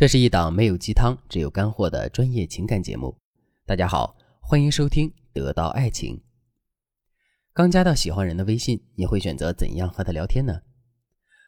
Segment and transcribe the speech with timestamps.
[0.00, 3.14] 这是一档没有鸡汤，只有干货的专业情感节目。
[3.66, 6.16] 大家好，欢迎收听《得到爱情》。
[7.52, 10.62] 刚加到喜欢人的微信，你会选择怎样和他聊天呢？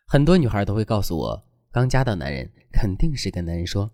[0.07, 3.91] 很多女孩都会告诉我，刚加到男人，肯定是跟男人说：“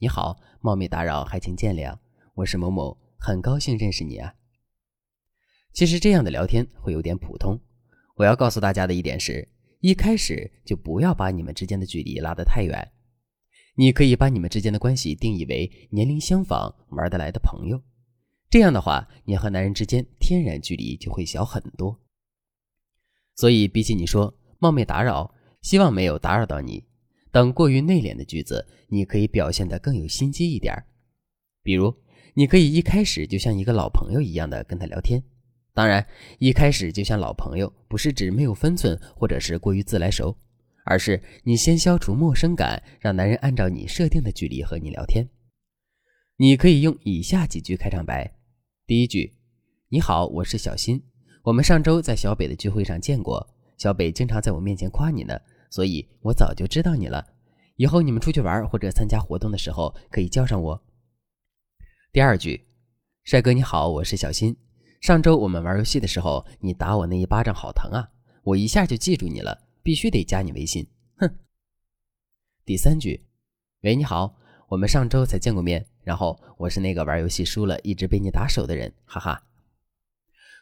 [0.00, 1.96] 你好，冒昧打扰，还请见谅，
[2.34, 4.34] 我是某某，很高兴认识你啊。”
[5.72, 7.56] 其实这样的聊天会有点普通。
[8.16, 9.48] 我要告诉大家的一点是，
[9.78, 12.90] 一开始就不要把你们之间的距离拉得太远。
[13.76, 17.82] 你可以把你们之间的关系定义为年龄相仿、玩得来的朋友，
[18.50, 21.98] 这样的话，你和男人之间天然距离就会小很多。
[23.36, 26.84] 所以，比起你说冒昧打扰，希望没有打扰到你
[27.30, 30.74] 等过于内敛的句子，你可以表现得更有心机一点。
[31.62, 31.94] 比如，
[32.34, 35.22] 你可以一开始就像一个老朋友一样的跟他聊天。
[35.72, 36.06] 当然，
[36.38, 40.36] 一开始就像老朋友，不是指没有分寸，或者是过于自来熟。
[40.84, 45.28] 而是你先消除陌生感，让男人按照你设定的距离和你聊天。
[46.36, 48.34] 你可以用以下几句开场白：
[48.86, 49.34] 第一句，
[49.88, 51.02] 你好，我是小新，
[51.44, 55.38] 我们上周在小北的聚会上见过，小北经常在我面前夸你呢，
[55.70, 57.24] 所以我早就知道你了。
[57.76, 60.82] 以后你们出去玩或者参加活动的时候，可以叫上我。
[62.12, 62.66] 第二句，
[63.24, 64.56] 帅哥你好，我是小新，
[65.00, 68.10] 上周我们玩游戏的时候，你打我那一巴掌好疼啊，
[68.44, 69.66] 我一下就记住你了。
[69.82, 70.86] 必须得加你微信，
[71.16, 71.30] 哼。
[72.64, 73.24] 第三句，
[73.82, 74.36] 喂，你好，
[74.68, 79.42] 我们上周才见过面，然后我是那个玩游戏输了，一直被你打手的人，哈哈。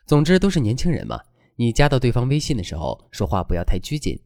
[0.06, 1.20] 总之都是年轻人嘛，
[1.56, 4.18] 你加到对方微信的时候，说话不要太拘谨。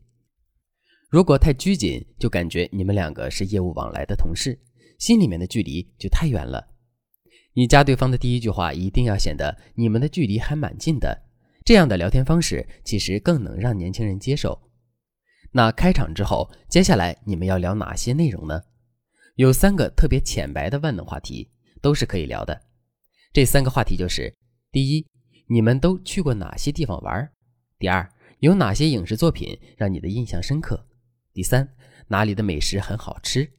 [1.10, 4.58] 如果太拘谨，就感觉你们两个是业务往来的同事，
[4.98, 6.68] 心里面的距离就太远了。
[7.54, 11.22] 你加对方的第一句话，一定要显得你们的距离还蛮近的，
[11.64, 14.58] 这样的聊天方式其实更能让年轻人接受。
[15.52, 18.62] 那开场之后，接下来你们要聊哪些内容呢？
[19.36, 21.50] 有三个特别浅白的万能话题，
[21.80, 22.60] 都是可以聊的。
[23.32, 24.34] 这三个话题就是：
[24.70, 25.06] 第一，
[25.48, 27.30] 你们都去过哪些地方玩？
[27.78, 28.10] 第二，
[28.40, 30.86] 有哪些影视作品让你的印象深刻？
[31.32, 31.66] 第三，
[32.08, 33.50] 哪里的美食很好吃？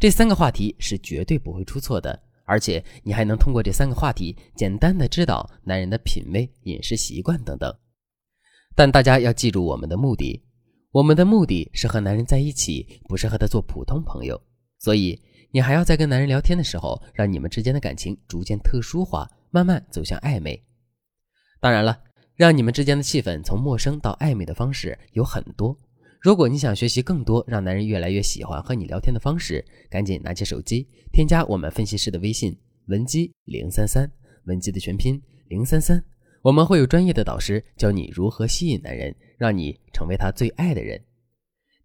[0.00, 7.74] 这三个话题是绝对不会出错的，而且你还能通过这三个话题，简单的知道男人的品味、饮食习惯等等。
[8.74, 10.42] 但大家要记住我们的目的。
[10.94, 14.40] 我们的目的是和男人在一起，不是和他做普通朋友。
[14.78, 20.62] 所以，你还要在跟男人聊天的时候，让你们之间的感情逐渐特殊化，慢慢走向暧昧。
[21.58, 21.98] 当然了，
[22.36, 25.76] 让你们之间的气氛从陌生到暧昧的方式有很多。
[26.20, 32.56] 如果你想学习更多让男人越来越喜欢和你聊天的方式，赶紧拿起手机，添加我们分析师的微信
[32.86, 34.08] 文姬零三三，
[34.44, 36.00] 文姬的全拼零三三。
[36.44, 41.02] 我们会有专业的导师教你如何吸引男人，让你成为他最爱的人。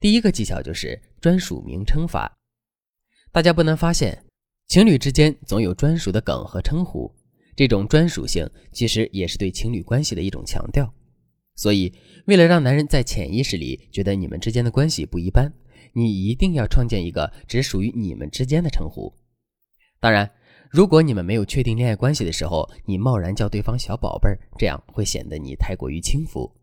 [0.02, 2.38] 第一个技巧就是专属名称法。
[3.32, 4.22] 大家不难发现，
[4.68, 7.10] 情侣之间总有专属的梗和称呼，
[7.56, 10.94] 这种专属性其实也是对情侣关系的一种强调。
[11.56, 11.94] 所以，
[12.26, 15.50] 为了让男人在潜意识里觉得你们之间的关系不一般，
[15.94, 19.14] 你一定要创建一个只属于你们之间的称呼。
[20.02, 20.30] 当然。
[20.70, 26.56] 如果你们没有确定恋爱关系的时候，你贸然叫对方小宝贝儿，这样会显得你太过于轻浮。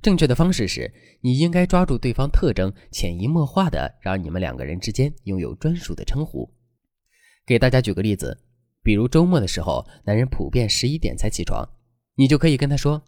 [0.00, 0.92] 正确的方式是，
[1.22, 6.48] 你应该抓住对方特征，潜移默化的让你们两个人之间拥有专属的称呼。
[7.44, 8.38] 给大家举个例子，
[8.82, 11.68] 比如周末的时候，男人普遍十一点才起床，
[12.14, 13.02] 你就可以跟他说：“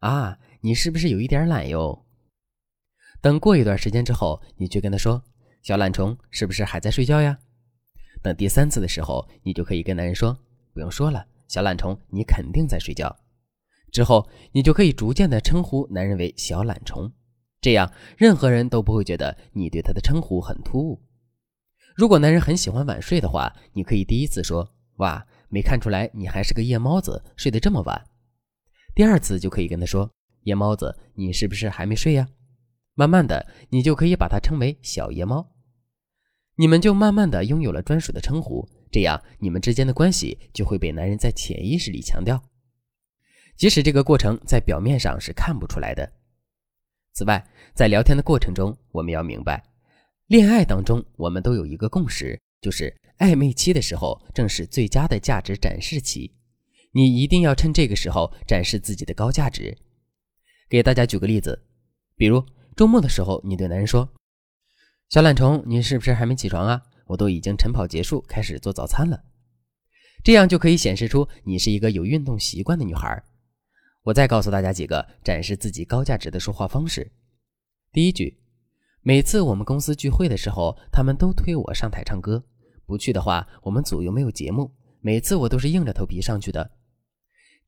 [0.00, 2.04] 啊，你是不是有一点懒哟？”
[3.22, 5.22] 等过一段时间之后，你去跟他说
[5.62, 7.38] ：“小懒虫，是不是还在睡觉呀？”
[8.24, 10.34] 等第三次的时候，你就可以跟男人说
[10.72, 13.14] ：“不用说了，小懒虫，你肯定在睡觉。”
[13.92, 17.12] 之后，你就可以逐渐的称呼男人为小懒虫，
[17.60, 21.02] 这样任何人都不会觉得你对他的称呼很突兀。
[21.94, 28.06] 如果男人很喜欢晚睡的话，你可以第一次说：“哇，没看出来你还是个夜猫子，睡得这么晚。”
[28.96, 30.10] 第二次就可以跟他说
[30.44, 32.26] ：“夜猫子，你是不是还没睡呀？”
[32.96, 35.53] 慢慢的，你就可以把他称为小夜猫。
[36.56, 42.40] 你们就慢慢的拥有了专属的称呼，这样你们之间的关系就会被男人在潜意识里强调，
[43.56, 46.12] 即使这个过程在表面上是看不出来的。
[47.12, 49.64] 此外，在聊天的过程中，我们要明白，
[50.28, 56.32] 恋爱当中我们都有一个共识，就是暧昧期的时候正是最佳的价值展示期，
[56.92, 59.76] 你一定要趁这个时候展示自己的高价值。
[60.68, 61.66] 给大家举个例子，
[62.16, 62.44] 比如
[62.76, 64.08] 周末的时候，你对男人说。
[65.08, 66.82] 小懒虫，你是不是还没起床啊？
[67.06, 69.22] 我都已经晨跑结束，开始做早餐了。
[70.24, 73.22] 这样就可以显示出你是一个有运动习惯的女孩。
[74.02, 77.12] 我再告诉大家几个展示自己高价值的说话方式。
[77.92, 78.38] 第一句，
[79.02, 82.42] 每次我们公司聚会的时候，他们都推我上台唱歌，
[82.86, 84.74] 不去的话，我们组又没有节目。
[85.00, 86.70] 每次我都是硬着头皮上去的。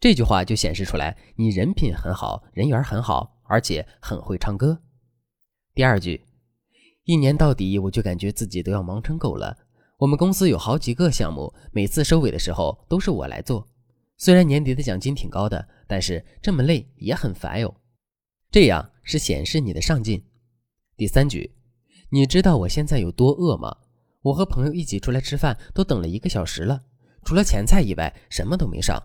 [0.01, 4.83] 这句话就显示出来，你人品很好，人缘很好，而且很会唱歌。
[5.75, 6.26] 第二句，
[7.07, 9.57] 一年到底，我就感觉自己都要忙成狗了。
[9.97, 13.69] 我们公司有好几个项目，每次收尾的时候都是我来做。
[14.17, 17.73] 虽然年底的奖金挺高的，但是这么累也很烦哟。
[18.51, 20.25] 这样是显示你的上进。
[20.97, 21.55] 第三句，
[22.11, 23.77] 你知道我现在有多饿吗？
[24.23, 26.83] 我和朋友一起出来吃饭，都等了一个小时了，
[27.23, 29.01] 除了前菜以外，什么都没上。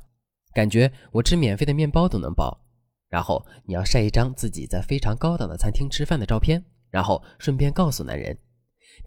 [0.56, 2.66] 感觉我吃免费的面包都能饱，
[3.10, 8.38] 然后你要晒一张自己在非常高档的餐厅吃饭的照片，然后顺便告诉男人，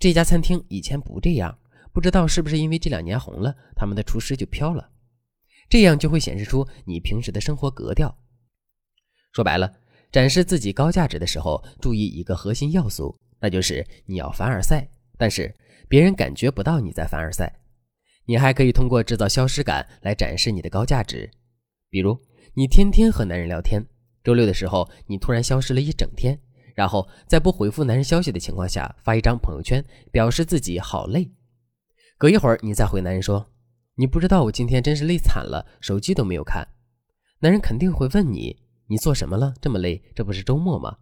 [0.01, 1.57] 这家餐厅以前不这样，
[1.93, 4.91] 不知道是不是因为这两年红了，他们的厨师就飘了，
[5.69, 8.19] 这样就会显示出你平时的生活格调。
[9.33, 9.73] 说白了，
[10.11, 14.89] 展示自己高价值的时候，注意一个核心要素，那就是你要凡尔赛，
[15.19, 15.55] 但是
[15.89, 17.61] 别人感觉不到你在凡尔赛。
[18.27, 21.31] 你还可以通过制造消失感来展示你的高价值，
[21.91, 22.19] 比如
[22.55, 23.85] 你天天和男人聊天，
[24.23, 26.41] 周六的时候你突然消失了一整天，
[26.75, 31.31] 然后在不回复男人消息的情况下发一张朋友圈，表示自己好累。
[32.19, 33.47] 隔一会儿你再回男人说
[33.97, 36.67] ：“你不知道我今天真是累惨了，手机都没有看。”
[37.41, 38.57] 男人肯定会问你
[38.89, 39.55] ：“你做什么了？
[39.61, 40.03] 这么累？
[40.15, 40.97] 这不是周末吗？”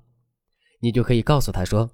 [0.81, 1.91] 你就可以告诉他说：“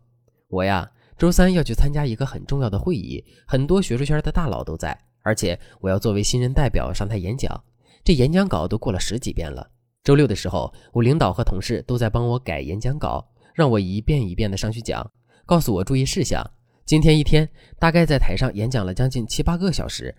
[0.48, 7.62] 我呀，周三要去参加一个很重要的会议，很多学术圈的大佬都在。”而且我要作为新人代表上台演讲，
[8.02, 9.68] 这演讲稿都过了十几遍了。
[10.02, 13.28] 周六的时候，我领导和同事都在帮我改演讲稿，
[13.58, 15.10] 让我一遍一遍的上去讲，
[15.44, 16.48] 告诉我注意事项。
[16.86, 20.14] 今天一天大概在台上演讲了将近七八个小时，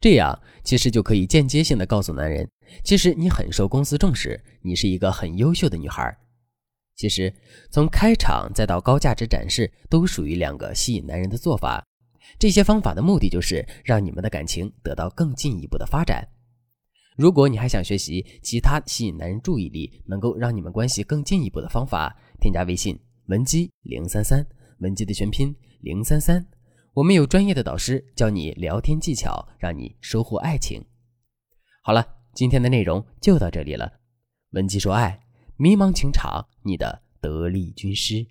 [0.00, 2.50] 这样其实就可以间接性的告诉男人，
[2.82, 6.16] 其实你很受公司重视，你是一个很优秀的女孩。
[6.94, 7.30] 其实
[7.70, 11.86] 从开场再到高价值展示，都属于两个吸引男人的做法。
[12.38, 16.26] 这些方法的目的就是让你们的感情得到更进一步的发展。
[17.16, 22.98] 如果你还想学习其他吸引男人注意力、能够让你们关系更进一步的方法，添加微信
[23.28, 24.46] 文姬零三三，
[24.80, 26.46] 文姬的全拼零三三，
[26.92, 30.84] 我们有专业的导师教你聊天技巧，让你收获爱情。
[31.82, 33.90] 好了，今天的内容就到这里了。
[34.50, 35.18] 文姬说爱，
[35.56, 38.26] 迷茫情场，你的得力军师。